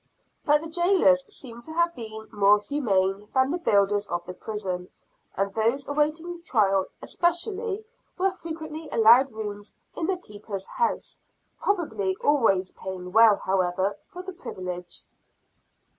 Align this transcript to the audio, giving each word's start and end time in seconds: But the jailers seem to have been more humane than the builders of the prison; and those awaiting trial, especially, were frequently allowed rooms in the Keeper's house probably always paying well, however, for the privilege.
But 0.43 0.61
the 0.61 0.67
jailers 0.67 1.31
seem 1.31 1.61
to 1.61 1.73
have 1.73 1.93
been 1.93 2.27
more 2.31 2.57
humane 2.59 3.27
than 3.35 3.51
the 3.51 3.59
builders 3.59 4.07
of 4.07 4.25
the 4.25 4.33
prison; 4.33 4.89
and 5.37 5.53
those 5.53 5.87
awaiting 5.87 6.41
trial, 6.41 6.87
especially, 7.03 7.85
were 8.17 8.31
frequently 8.31 8.89
allowed 8.91 9.31
rooms 9.31 9.75
in 9.95 10.07
the 10.07 10.17
Keeper's 10.17 10.65
house 10.67 11.21
probably 11.61 12.15
always 12.19 12.71
paying 12.71 13.11
well, 13.11 13.35
however, 13.45 13.95
for 14.11 14.23
the 14.23 14.33
privilege. 14.33 15.03